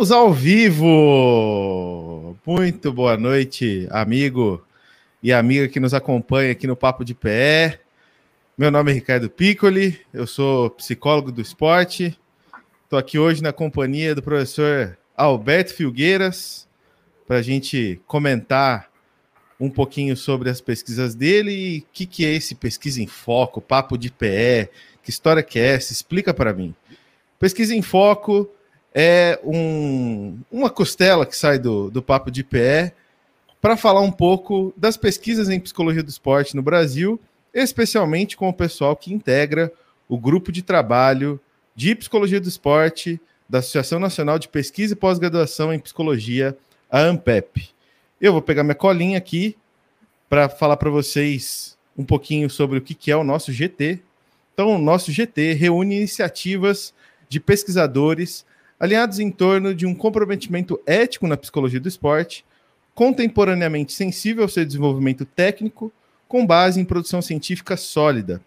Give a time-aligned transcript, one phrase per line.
[0.00, 2.34] Estamos ao vivo!
[2.46, 4.64] Muito boa noite, amigo
[5.22, 7.80] e amiga que nos acompanha aqui no Papo de Pé.
[8.56, 12.18] Meu nome é Ricardo Piccoli, eu sou psicólogo do esporte.
[12.84, 16.66] Estou aqui hoje na companhia do professor Alberto Filgueiras
[17.28, 18.90] para a gente comentar
[19.60, 23.60] um pouquinho sobre as pesquisas dele e o que, que é esse Pesquisa em Foco,
[23.60, 24.70] Papo de Pé,
[25.02, 25.92] que história que é essa?
[25.92, 26.74] Explica para mim.
[27.38, 28.50] Pesquisa em Foco
[28.94, 32.92] é um, uma costela que sai do, do Papo de Pé
[33.60, 37.20] para falar um pouco das pesquisas em psicologia do esporte no Brasil,
[37.52, 39.72] especialmente com o pessoal que integra
[40.08, 41.38] o grupo de trabalho
[41.74, 46.56] de psicologia do esporte da Associação Nacional de Pesquisa e Pós-Graduação em Psicologia,
[46.90, 47.70] a ANPEP.
[48.20, 49.56] Eu vou pegar minha colinha aqui
[50.28, 54.00] para falar para vocês um pouquinho sobre o que é o nosso GT.
[54.54, 56.94] Então, o nosso GT reúne iniciativas
[57.28, 58.44] de pesquisadores
[58.80, 62.44] alinhados em torno de um comprometimento ético na psicologia do esporte,
[62.94, 65.92] contemporaneamente sensível ao seu desenvolvimento técnico,
[66.26, 68.40] com base em produção científica sólida.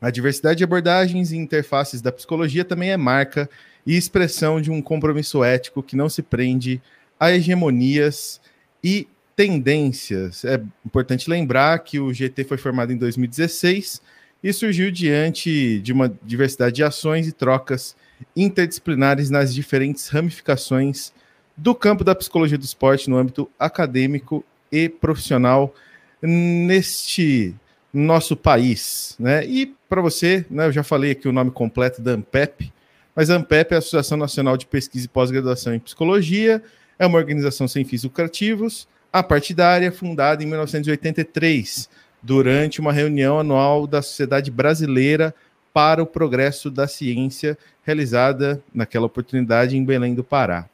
[0.00, 3.50] A diversidade de abordagens e interfaces da psicologia também é marca
[3.86, 6.80] e expressão de um compromisso ético que não se prende
[7.18, 8.40] a hegemonias
[8.82, 10.44] e tendências.
[10.44, 14.00] É importante lembrar que o GT foi formado em 2016
[14.42, 17.96] e surgiu diante de uma diversidade de ações e trocas
[18.36, 21.12] interdisciplinares nas diferentes ramificações
[21.56, 25.74] do campo da psicologia do esporte no âmbito acadêmico e profissional
[26.22, 27.54] neste
[27.92, 29.44] nosso país, né?
[29.46, 32.72] E para você, né, eu já falei aqui o nome completo da ANPEP,
[33.14, 36.62] mas a ANPEP é a Associação Nacional de Pesquisa e Pós-Graduação em Psicologia,
[36.98, 41.88] é uma organização sem fins lucrativos, apartidária, fundada em 1983,
[42.22, 45.34] durante uma reunião anual da Sociedade Brasileira
[45.78, 50.68] para o Progresso da Ciência, realizada naquela oportunidade em Belém do Pará.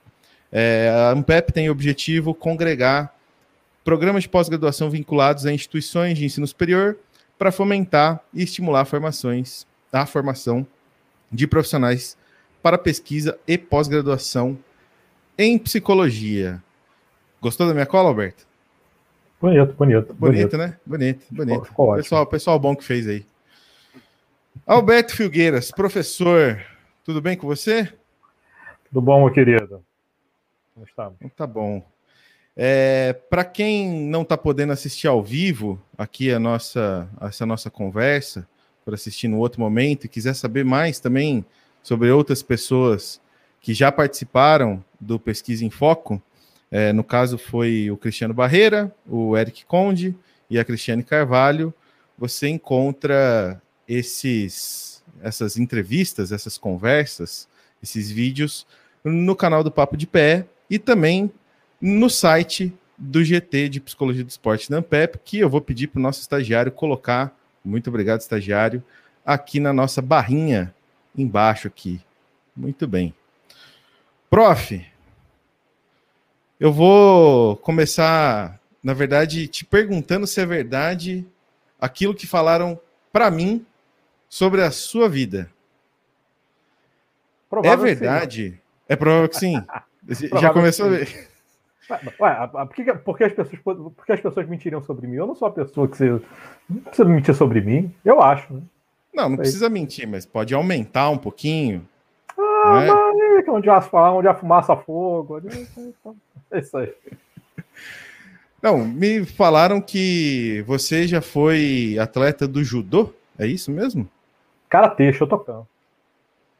[0.51, 3.15] É, a ANPEP tem o objetivo congregar
[3.85, 6.97] programas de pós-graduação vinculados a instituições de ensino superior
[7.39, 10.67] para fomentar e estimular formações, a formação
[11.31, 12.17] de profissionais
[12.63, 14.57] para pesquisa e pós-graduação
[15.37, 16.63] em psicologia.
[17.43, 18.47] Gostou da minha cola, Alberto?
[19.39, 20.15] Bonito, bonito.
[20.15, 20.57] Bonito, bonito.
[20.57, 20.79] né?
[20.87, 21.65] Bonito, bonito.
[21.67, 23.27] Ficou pessoal, pessoal bom que fez aí.
[24.67, 26.59] Alberto Filgueiras, professor,
[27.05, 27.93] tudo bem com você?
[28.89, 29.85] Tudo bom, meu querido.
[30.73, 31.13] Como está?
[31.37, 31.85] Tá bom.
[32.57, 38.49] É, Para quem não está podendo assistir ao vivo aqui a nossa, essa nossa conversa,
[38.87, 41.45] por assistir no outro momento e quiser saber mais também
[41.83, 43.21] sobre outras pessoas
[43.61, 46.23] que já participaram do Pesquisa em Foco,
[46.71, 50.17] é, no caso foi o Cristiano Barreira, o Eric Conde
[50.49, 51.73] e a Cristiane Carvalho,
[52.17, 57.49] você encontra esses, essas entrevistas, essas conversas,
[57.83, 58.67] esses vídeos
[59.03, 61.31] no canal do Papo de Pé e também
[61.81, 65.99] no site do GT de Psicologia do Esporte da Ampep, que eu vou pedir para
[65.99, 68.83] o nosso estagiário colocar, muito obrigado, estagiário,
[69.25, 70.75] aqui na nossa barrinha
[71.17, 72.01] embaixo aqui.
[72.57, 73.15] Muito bem.
[74.31, 74.85] Prof,
[76.59, 81.27] eu vou começar, na verdade, te perguntando se é verdade
[81.81, 82.79] aquilo que falaram
[83.13, 83.65] para mim
[84.35, 85.49] sobre a sua vida.
[87.49, 88.51] Provável é verdade?
[88.51, 88.59] Sim.
[88.89, 89.63] É provável que sim.
[90.41, 91.29] Já começou a ver.
[92.19, 95.19] Ué, por, que, por, que as pessoas, por que as pessoas mentiriam sobre mim?
[95.19, 96.21] Eu não sou a pessoa que você.
[96.69, 98.55] Não precisa mentir sobre mim, eu acho.
[98.55, 98.63] Né?
[99.15, 101.87] Não, não precisa mentir, mas pode aumentar um pouquinho.
[102.37, 102.93] Ah, né?
[103.37, 105.41] mas onde há, onde há fumaça, fogo.
[106.51, 106.93] É isso aí.
[108.61, 114.09] Não, me falaram que você já foi atleta do judô, é isso mesmo?
[114.75, 115.63] Karatê, Shotokan.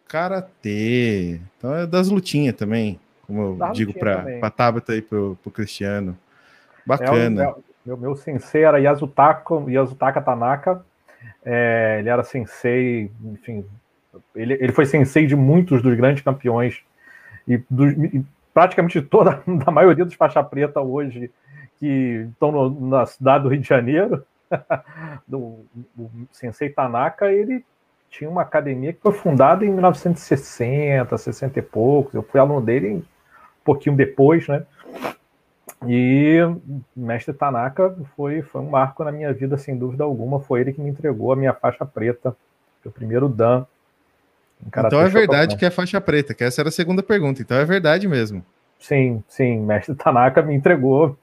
[0.07, 1.41] Karatê.
[1.59, 5.51] Então é das lutinhas também, como eu das digo para a Tabata e pro, pro
[5.51, 6.17] Cristiano.
[6.87, 7.43] Bacana.
[7.43, 10.85] É, meu, meu sensei era Yasutaka, Yasutaka Tanaka.
[11.45, 13.65] É, ele era sensei, enfim,
[14.37, 16.83] ele, ele foi sensei de muitos dos grandes campeões
[17.49, 21.33] e, do, e praticamente toda a maioria dos faixa preta hoje
[21.81, 24.25] que estão no, na cidade do Rio de Janeiro.
[25.27, 25.67] do,
[25.99, 27.65] o Sensei Tanaka, ele
[28.17, 32.15] tinha uma academia que foi fundada em 1960, 60 e poucos.
[32.15, 33.03] Eu fui aluno dele um
[33.65, 34.65] pouquinho depois, né?
[35.87, 36.61] E o
[36.95, 40.39] mestre Tanaka foi, foi um marco na minha vida, sem dúvida alguma.
[40.39, 42.37] Foi ele que me entregou a minha faixa preta,
[42.85, 43.67] o primeiro Dan.
[44.65, 47.43] Então é verdade que é faixa preta, que essa era a segunda pergunta.
[47.43, 48.45] Então é verdade mesmo.
[48.79, 49.59] Sim, sim.
[49.59, 51.19] Mestre Tanaka me entregou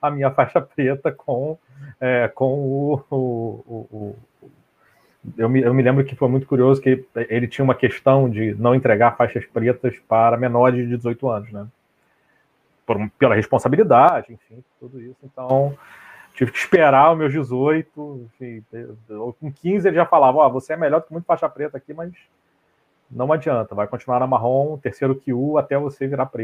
[0.00, 1.56] a minha faixa preta com,
[2.00, 3.16] é, com o, o,
[3.92, 4.16] o,
[5.36, 8.54] eu me, eu me lembro que foi muito curioso que ele tinha uma questão de
[8.54, 11.66] não entregar faixas pretas para menores de 18 anos, né?
[12.84, 15.18] Por, pela responsabilidade, enfim, tudo isso.
[15.22, 15.76] Então,
[16.34, 18.64] tive que esperar os meus 18, enfim,
[19.40, 21.94] com 15 ele já falava, ó, você é melhor do que muito faixa preta aqui,
[21.94, 22.12] mas
[23.08, 26.40] não adianta, vai continuar na marrom, terceiro QU até você virar preto.